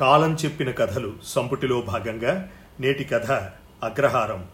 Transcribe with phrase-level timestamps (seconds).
[0.00, 2.50] కాలం చెప్పిన కథలు సంపుటిలో భాగంగా
[2.80, 3.30] నేటి కథ
[3.84, 4.46] అగ్రహారం.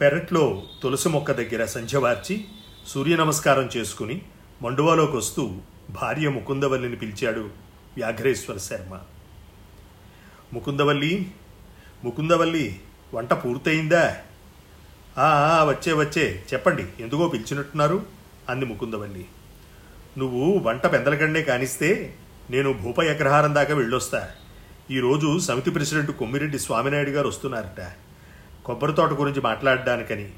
[0.00, 2.44] పెరట్లో తులసి మొక్క దగ్గర సంధ్యవార్చి
[2.86, 4.22] సూర్య నమస్కారం చేసుకుని
[4.62, 5.54] మండువాలోకి వస్తూ
[5.90, 7.40] భార్య ముకుందవల్లిని పిలిచాడు
[7.96, 8.98] వ్యాఘ్రేశ్వర శర్మ.
[10.52, 11.30] ముకుందవల్లి
[12.04, 12.80] ముకుందవల్లి
[13.14, 14.16] వంట పూర్తయిందా?
[15.18, 18.06] "ఆ, వచ్చే వచ్చే చెప్పండి ఎందుకో పిలిచినట్టున్నారు?
[18.48, 19.26] అంది ముకుందవల్లి.
[20.18, 22.14] నువ్వు వంట పెందలకండే కానిస్తే
[22.50, 24.28] నేను భూపయ్య అగ్రహారం దాకా వెళ్ళొస్తా.
[24.90, 27.92] ఈరోజు సమితి ప్రెసిడెంట్ కొమ్మిరెడ్డి స్వామినాయుడు గారు వస్తున్నారట.
[28.64, 30.32] కొబ్బరి తోట గురించి మాట్లాడడానికని.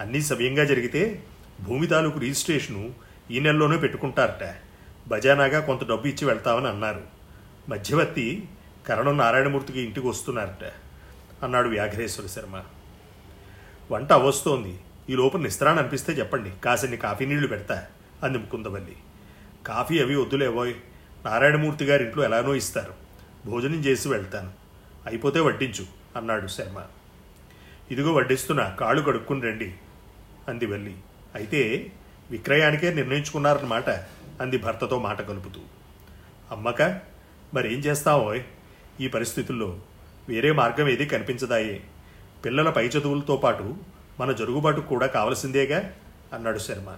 [0.00, 1.24] అన్నీ సవ్యంగా జరిగితే
[1.62, 2.94] భూమి తాలూకు రిజిస్ట్రేషను
[3.30, 4.54] ఈ నెలలోనే పెట్టుకుంటారట.
[5.08, 7.00] బజానాగా కొంత డబ్బు ఇచ్చి వెళ్తామని అన్నారు.
[7.68, 8.48] మధ్యవర్తి
[8.88, 10.72] కరణం నారాయణమూర్తికి ఇంటికి వస్తున్నారట.
[11.44, 12.62] అన్నాడు వ్యాఘ్రేశ్వర శర్మ.
[13.90, 14.78] వంట అవస్తోంది
[15.10, 16.50] ఈ లోపల నిస్త్రాణ అనిపిస్తే చెప్పండి.
[16.64, 17.84] కాసిన్ని కాఫీ నీళ్ళు పెడతా.
[18.22, 18.96] అంది ముకుందవల్లి.
[19.66, 20.74] కాఫీ అవి వద్దులేవోయ్
[21.26, 22.94] నారాయణమూర్తి గారి ఇంట్లో ఎలానో ఇస్తారు.
[23.46, 24.52] భోజనం చేసి వెళ్తాను.
[25.06, 25.86] అయిపోతే వడ్డించు
[26.16, 26.82] అన్నాడు శర్మ.
[27.90, 29.74] ఇదిగో వడ్డిస్తున్నా కాళ్ళు కడుక్కుని రండి
[30.48, 30.94] అంది వెళ్ళి
[31.34, 31.92] అయితే
[32.30, 33.90] విక్రయానికే నిర్ణయించుకున్నారన్నమాట
[34.40, 35.60] అంది భర్తతో మాట కలుపుతూ.
[36.50, 36.82] అమ్మక
[37.54, 38.34] మరేం చేస్తావో
[39.00, 39.78] ఈ పరిస్థితుల్లో
[40.28, 41.82] వేరే మార్గం ఏది కనిపించదాయే.
[42.44, 43.74] పిల్లల పై చదువులతో పాటు
[44.20, 45.94] మన జరుగుబాటు కూడా కావలసిందేగా
[46.32, 46.96] అన్నాడు శర్మ.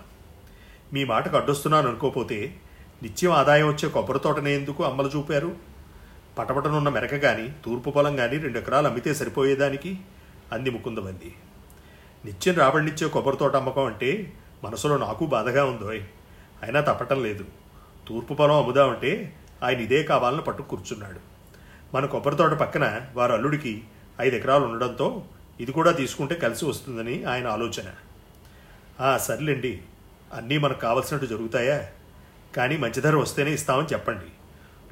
[0.92, 2.54] మీ మాటకు అడ్డొస్తున్నాను అనుకోపోతే
[3.02, 5.56] నిత్యం ఆదాయం వచ్చే కొబ్బరి తోటనే ఎందుకు అమ్మలు చూపారు?
[6.38, 9.98] పటపటనున్న మెరక కానీ తూర్పు పొలం కానీ రెండు ఎకరాలు అమ్మితే సరిపోయేదానికి?
[10.52, 11.34] అంది ముకుందమంది.
[12.24, 14.32] నిత్యం రాబడినిచ్చే కొబ్బరి తోట అమ్మకం అంటే
[14.64, 16.02] మనసులో నాకు బాధగా ఉందోయ్.
[16.62, 17.44] అయినా తప్పటం లేదు.
[18.08, 21.20] తూర్పు పొలం అమ్ముదామంటే ఆయన ఇదే కావాలని పట్టు కూర్చున్నాడు.
[21.94, 23.84] మన కొబ్బరి తోట పక్కన వారు అల్లుడికి
[24.20, 25.24] ఐదు ఎకరాలు ఉండడంతో
[25.60, 27.84] ఇది కూడా తీసుకుంటే కలిసి వస్తుందని ఆయన ఆలోచన.
[29.00, 29.82] ఆ సర్లేండి.
[30.34, 31.86] అన్నీ మనకు కావలసినట్టు జరుగుతాయా?
[32.56, 34.26] కానీ మంచి ధర వస్తేనే ఇస్తామని చెప్పండి.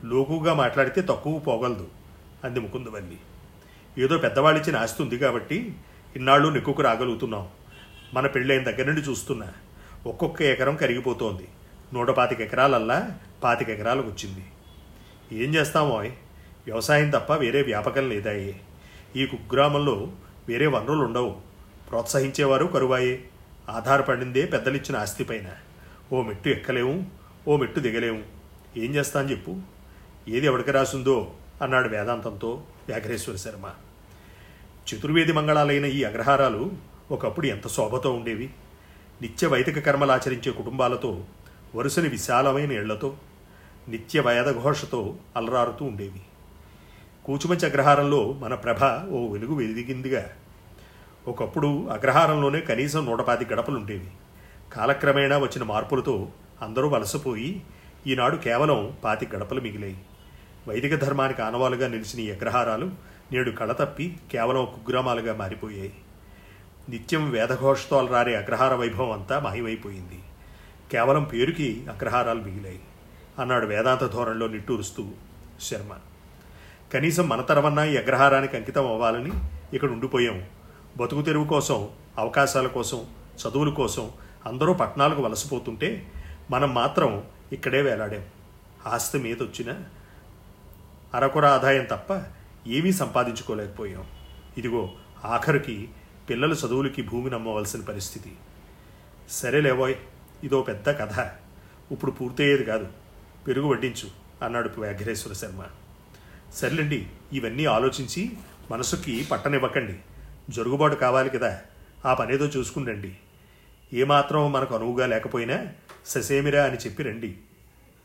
[0.06, 1.88] లోకుగా మాట్లాడితే తక్కువ పోగలదు.
[2.44, 3.18] అంది ముకుందవల్లి.
[3.98, 5.76] ఏదో పెద్దవాళ్ళిచ్చిన ఆస్తి ఉంది కాబట్టి
[6.16, 7.48] ఇన్నాళ్ళు నెక్కుకు రాగలుగుతున్నాం.
[8.14, 9.52] మన పెళ్ళైన దగ్గర నుండి చూస్తున్నా.
[10.06, 11.48] ఒక్కొక్క ఎకరం కరిగిపోతోంది.
[11.94, 14.46] నూట పాతిక ఎకరాలల్లా పాతిక ఎకరాలకు వచ్చింది.
[15.44, 15.96] ఏం చేస్తామో
[16.66, 18.60] వ్యవసాయం తప్ప వేరే వ్యాపకం లేదాయే.
[19.16, 20.12] ఈ కుగ్రామంలో
[20.48, 21.36] వేరే వనరులు ఉండవు.
[21.90, 23.24] ప్రోత్సహించేవారు కరువాయే.
[23.68, 25.44] ఆధారపడిందే పెద్దలిచ్చిన ఆస్తిపైన
[26.12, 27.15] ఓ మెట్టు ఎక్కలేము.
[27.48, 28.22] ఓ మెట్టు దిగలేము.
[28.76, 29.56] ఏం చేస్తాను చెప్పు.
[30.28, 33.70] ఏది ఎవడికి రాసుందో అన్నాడు వేదాంతంతో వ్యాఘ్రేశ్వర శర్మ.
[34.88, 36.72] చతుర్వేది మంగళాలైన ఈ అగ్రహారాలు
[37.10, 38.50] ఒకప్పుడు ఎంత శోభతో ఉండేవి.
[39.22, 41.24] నిత్య వైదిక కర్మలు ఆచరించే కుటుంబాలతో
[41.74, 43.16] వరుసని విశాలమైన ఇళ్ళతో
[43.88, 46.20] నిత్య వేదఘోషతో అలరారుతూ ఉండేవి.
[47.24, 50.30] కూచుమంచి అగ్రహారంలో మన ప్రభ ఓ వెలుగు వెలిగిందిగా.
[51.28, 54.10] ఒకప్పుడు అగ్రహారంలోనే కనీసం నూట పాతి గడపలు ఉండేవి.
[54.72, 56.28] కాలక్రమేణా వచ్చిన మార్పులతో
[56.62, 57.62] అందరూ వలసపోయి
[58.06, 59.98] ఈనాడు కేవలం పాతి గడపలు మిగిలాయి.
[60.68, 62.90] వైదిక ధర్మానికి ఆనవాలుగా నిలిచిన ఈ అగ్రహారాలు
[63.32, 65.92] నేడు కళతప్పి కేవలం కుగ్రామాలుగా మారిపోయాయి.
[66.88, 70.18] నిత్యం వేదఘోషతో రారే అగ్రహార వైభవం అంతా మాయమైపోయింది.
[70.92, 72.80] కేవలం పేరుకి అగ్రహారాలు మిగిలాయి.
[73.38, 75.08] అన్నాడు వేదాంత ధోరణిలో నిట్టూరుస్తూ
[75.62, 75.92] శర్మ.
[76.94, 79.32] కనీసం మన తరమన్నా ఈ అగ్రహారానికి అంకితం అవ్వాలని
[79.74, 80.44] ఇక్కడ ఉండిపోయాం.
[80.96, 81.88] బతుకు తెరువు కోసం
[82.18, 83.04] అవకాశాల కోసం
[83.36, 84.10] చదువుల కోసం
[84.46, 86.12] అందరూ పట్టణాలకు వలసపోతుంటే
[86.50, 88.26] మనం మాత్రం ఇక్కడే వేలాడాం.
[88.86, 89.82] ఆస్తి మీద వచ్చిన
[91.14, 92.22] అరకొర ఆదాయం తప్ప
[92.66, 94.04] ఏమీ సంపాదించుకోలేకపోయాం.
[94.58, 94.92] ఇదిగో
[95.24, 95.88] ఆఖరికి
[96.30, 98.32] పిల్లల చదువులకి భూమి నమ్మవలసిన పరిస్థితి.
[99.30, 99.94] సరేలేవోయ్
[100.44, 101.30] ఇదో పెద్ద కథ.
[101.92, 102.88] ఇప్పుడు పూర్తయ్యేది కాదు.
[103.46, 104.10] పెరుగు వడ్డించు
[104.44, 105.62] అన్నాడు వ్యాఘ్రేశ్వర శర్మ.
[106.54, 108.32] సర్లేండి ఇవన్నీ ఆలోచించి
[108.70, 109.98] మనసుకి పట్టనివ్వకండి.
[110.50, 111.60] జరుగుబాటు కావాలి కదా.
[112.06, 113.14] ఆ పనేదో చూసుకుని
[113.92, 115.66] ఏమాత్రం మనకు అనువుగా లేకపోయినా
[116.06, 117.36] ససేమిరా అని చెప్పి రండి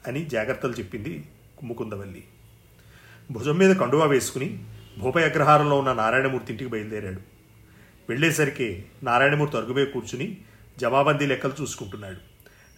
[0.08, 1.26] అని జాగ్రత్తలు చెప్పింది
[1.64, 2.24] ముకుందవల్లి.
[3.32, 4.64] భుజం మీద కండువా వేసుకుని
[5.00, 7.20] భూపయ అగ్రహారంలో ఉన్న నారాయణమూర్తి ఇంటికి బయలుదేరాడు.
[8.10, 10.38] వెళ్ళేసరికి నారాయణమూర్తి అరుగుపై కూర్చుని
[10.80, 12.18] జవాబందీ లెక్కలు చూసుకుంటున్నాడు.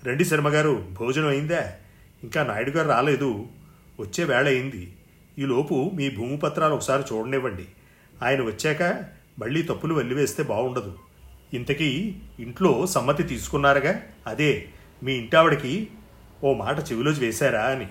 [0.07, 1.73] రండి శర్మగారు భోజనం అయిందా?
[2.23, 3.47] ఇంకా నాయుడు గారు రాలేదు.
[3.99, 4.93] వచ్చే వేళ అయింది.
[5.39, 7.65] ఈలోపు మీ భూమి పత్రాలు ఒకసారి చూడనివ్వండి.
[8.23, 9.05] ఆయన వచ్చాక
[9.39, 10.97] మళ్ళీ తప్పులు వెళ్ళివేస్తే బాగుండదు.
[11.53, 14.01] ఇంతకీ ఇంట్లో సమ్మతి తీసుకున్నారుగా?
[14.27, 14.69] అదే
[15.03, 15.87] మీ ఇంటావిడకి
[16.43, 17.87] ఓ మాట చెవిలో వేశారా అని.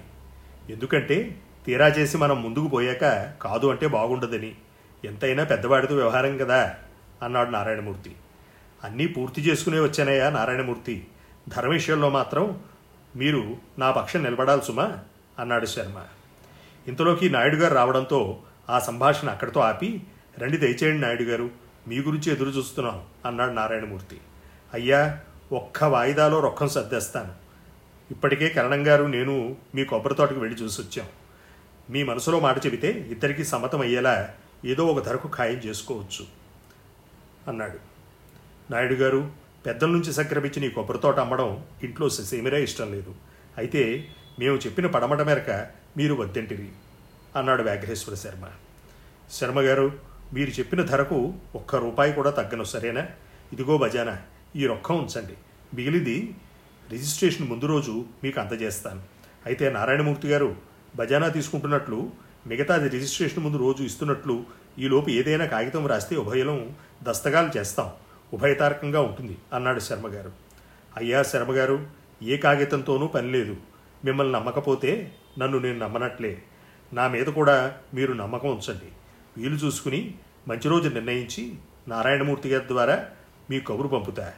[0.70, 4.54] ఎందుకంటే తీరా చేసి మనం ముందుకు పోయాక కాదు అంటే బాగుండదని.
[5.04, 6.74] ఎంతైనా పెద్దవాడితో వ్యవహారం కదా
[7.22, 8.12] అన్నాడు నారాయణమూర్తి.
[8.84, 11.06] అన్నీ పూర్తి చేసుకునే వచ్చానయ్యా నారాయణమూర్తి.
[11.48, 12.60] ధర్మ విషయంలో మాత్రం
[13.16, 14.98] మీరు నా పక్షం నిలబడాలి సుమా
[15.38, 16.04] అన్నాడు శర్మ.
[16.88, 20.02] ఇంతలోకి నాయుడు గారు రావడంతో ఆ సంభాషణ అక్కడితో ఆపి
[20.38, 21.50] రండి దయచేయండి నాయుడు గారు
[21.88, 24.18] మీ గురించి ఎదురు చూస్తున్నాం అన్నాడు నారాయణమూర్తి.
[24.74, 25.20] అయ్యా
[25.52, 27.32] ఒక్క వాయిదాలో రొక్కం సర్దేస్తాను.
[28.10, 31.06] ఇప్పటికే కరణం గారు నేను మీ కొబ్బరి తోటకు వెళ్ళి చూసి వచ్చాం.
[31.90, 34.34] మీ మనసులో మాట చెబితే ఇద్దరికీ సమ్మతం అయ్యేలా
[34.64, 36.24] ఏదో ఒక ధరకు ఖాయం చేసుకోవచ్చు
[37.48, 37.78] అన్నాడు.
[38.72, 39.30] నాయుడు గారు
[39.66, 43.14] పెద్దల నుంచి సంక్రమించిన ఈ కొబ్బరి తోట అమ్మడం ఇంట్లో సేమిరా ఇష్టం లేదు.
[43.58, 44.08] అయితే
[44.38, 45.66] మేము చెప్పిన పడమట మేరక
[45.96, 46.68] మీరు వద్దంటిరి
[47.36, 48.44] అన్నాడు వ్యాఘ్రేశ్వర శర్మ.
[49.32, 49.92] శర్మ గారు
[50.32, 53.06] మీరు చెప్పిన ధరకు ఒక్క రూపాయి కూడా తగ్గను సరేనా?
[53.52, 54.18] ఇదిగో బజానా
[54.56, 55.34] ఈ రొక్కం ఉంచండి.
[55.74, 56.34] మిగిలింది
[56.90, 59.02] రిజిస్ట్రేషన్ ముందు రోజు మీకు అందజేస్తాను.
[59.46, 60.56] అయితే నారాయణమూర్తి గారు
[60.96, 62.10] బజానా తీసుకుంటున్నట్లు
[62.46, 64.44] మిగతాది రిజిస్ట్రేషన్ ముందు రోజు ఇస్తున్నట్లు
[64.78, 67.90] ఈలోపు ఏదైనా కాగితం రాస్తే ఉభయలం దస్తగాలు చేస్తాం.
[68.32, 70.32] ఉభయతారకంగా ఉంటుంది అన్నాడు శర్మగారు
[70.96, 71.86] అయ్యా శర్మగారు
[72.22, 73.56] ఏ కాగితంతోనూ పని లేదు.
[74.04, 76.42] మిమ్మల్ని నమ్మకపోతే నన్ను నేను నమ్మనట్లే.
[76.92, 78.88] నా మీద కూడా మీరు నమ్మకం ఉంచండి.
[79.36, 80.14] వీలు చూసుకుని
[80.48, 81.54] మంచి రోజు నిర్ణయించి
[81.88, 83.10] నారాయణమూర్తి గారి ద్వారా
[83.50, 84.32] మీ కబురు పంపుతా.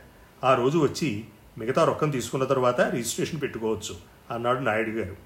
[0.44, 1.24] ఆ రోజు వచ్చి
[1.58, 3.96] మిగతా రొక్కం తీసుకున్న తర్వాత రిజిస్ట్రేషన్ పెట్టుకోవచ్చు
[4.30, 5.16] అన్నాడు నాయుడు గారు.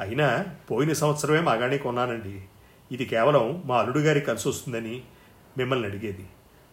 [0.00, 2.42] అయినా పోయిన సంవత్సరమే మాగాణి కొన్నానండి.
[2.92, 5.02] ఇది కేవలం మా అల్లుడు గారికి కలిసి వస్తుందని
[5.58, 6.26] మిమ్మల్ని అడిగేది.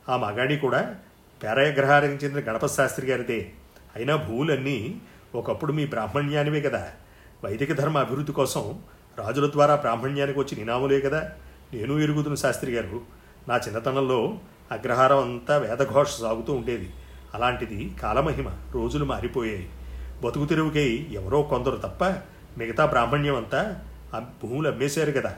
[0.10, 0.96] ఆ మగాణి కూడా
[1.44, 3.52] పేరాగ్రహానికి చెందిన గణపతి శాస్త్రి గారిదే.
[3.96, 5.02] అయినా భూములన్నీ
[5.36, 6.92] ఒకప్పుడు మీ బ్రాహ్మణ్యానివే కదా.
[7.44, 8.82] వైదిక ధర్మ అభివృద్ధి కోసం
[9.18, 11.32] రాజుల ద్వారా బ్రాహ్మణ్యానికి వచ్చి నినాములే కదా.
[11.74, 13.02] నేను ఎరుగుతున్న శాస్త్రి గారు.
[13.48, 14.40] నా చిన్నతనంలో
[14.72, 16.94] అగ్రహారం అంతా వేదఘోష సాగుతూ ఉండేది.
[17.34, 19.70] అలాంటిది కాలమహిమ రోజులు మారిపోయాయి.
[20.24, 22.04] బతుకు తెరువుకై ఎవరో కొందరు తప్ప
[22.58, 23.82] మిగతా బ్రాహ్మణ్యం అంతా
[24.14, 25.36] ఆ భూములు అమ్మేశారు కదా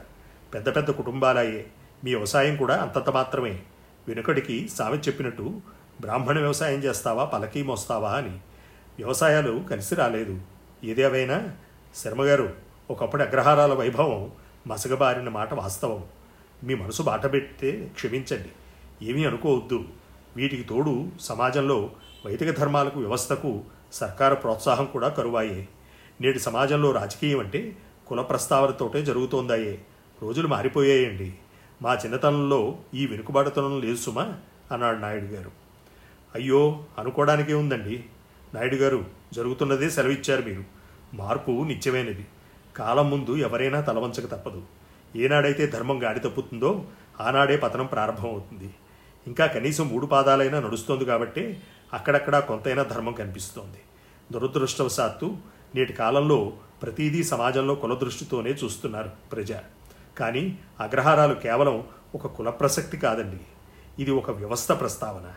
[0.53, 1.65] పెద్ద పెద్ద కుటుంబాలయ్యే
[2.03, 3.59] మీ వ్యవసాయం కూడా అంతంత మాత్రమే.
[4.07, 5.61] వెనుకడికి సామెత చెప్పినట్టు
[6.01, 7.25] బ్రాహ్మణ వ్యవసాయం చేస్తావా?
[7.25, 8.11] పలకీ మోస్తావా?
[8.11, 8.29] అని.
[8.97, 10.41] వ్యవసాయాలు కలిసి రాలేదు.
[10.83, 11.49] ఏదేవైనా?
[11.95, 12.53] శర్మగారు
[12.91, 14.31] ఒకప్పుడు అగ్రహారాల వైభవం
[14.67, 16.03] మసగబారిన మాట వాస్తవం.
[16.63, 18.49] మీ మనసు బాట పెడితే క్షమించండి.
[19.01, 19.83] ఏమీ అనుకోవద్దు.
[20.35, 21.91] వీటికి తోడు సమాజంలో
[22.25, 23.61] వైదిక ధర్మాలకు వ్యవస్థకు
[23.93, 25.67] సర్కారు ప్రోత్సాహం కూడా కరువాయే.
[26.21, 27.77] నేటి సమాజంలో రాజకీయం అంటే
[28.07, 29.81] కుల ప్రస్తావనతోటే జరుగుతోందాయే.
[30.21, 31.33] రోజులు మారిపోయాయండి.
[31.81, 34.33] మా చిన్నతనంలో ఈ వెనుకబాటుతనం లేదు సుమా
[34.71, 35.51] అన్నాడు నాయుడు గారు.
[36.35, 38.03] అయ్యో అనుకోవడానికే ఉందండి.
[38.53, 40.63] నాయుడు గారు జరుగుతున్నదే సెలవిచ్చారు మీరు.
[41.13, 42.27] మార్పు నిత్యమైనది.
[42.77, 44.63] కాలం ముందు ఎవరైనా తలవంచక తప్పదు.
[45.15, 46.83] ఏనాడైతే ధర్మం గాడి తప్పుతుందో
[47.21, 48.73] ఆనాడే పతనం ప్రారంభమవుతుంది.
[49.27, 51.59] ఇంకా కనీసం మూడు పాదాలైనా నడుస్తోంది కాబట్టి
[51.93, 53.77] అక్కడక్కడా కొంతైనా ధర్మం కనిపిస్తోంది.
[54.31, 55.37] దురదృష్టవశాత్తు
[55.75, 56.51] నేటి కాలంలో
[56.81, 59.51] ప్రతిదీ సమాజంలో కులదృష్టితోనే చూస్తున్నారు ప్రజ.
[60.17, 61.83] కానీ అగ్రహారాలు కేవలం
[62.15, 63.39] ఒక కుల ప్రసక్తి కాదండి.
[63.99, 65.33] ఇది ఒక వ్యవస్థ ప్రస్తావన.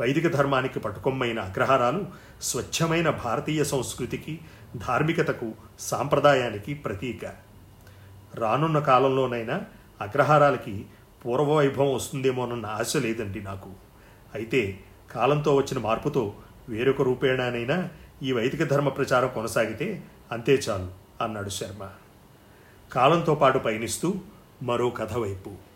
[0.00, 2.06] వైదిక ధర్మానికి పట్టుకొమ్మైన అగ్రహారాలు
[2.42, 4.40] స్వచ్ఛమైన భారతీయ సంస్కృతికి
[4.76, 7.24] ధార్మికతకు సాంప్రదాయానికి ప్రతీక.
[8.34, 9.60] రానున్న కాలంలోనైనా
[10.00, 10.86] అగ్రహారాలకి
[11.24, 13.70] పూర్వవైభవం వస్తుందేమోనన్న ఆశ లేదండి నాకు.
[14.34, 14.80] అయితే
[15.10, 16.34] కాలంతో వచ్చిన మార్పుతో
[16.68, 17.88] వేరొక రూపేణానైనా
[18.22, 20.88] ఈ వైదిక ధర్మ ప్రచారం కొనసాగితే అంతే చాలు
[21.24, 21.90] అన్నాడు శర్మ.
[22.92, 24.14] కాలంతో పాటు పయనిస్తూ
[24.62, 25.67] మరో కథ వైపు.